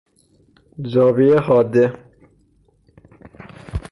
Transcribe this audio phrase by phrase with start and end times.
[0.91, 1.85] زاویۀ حاده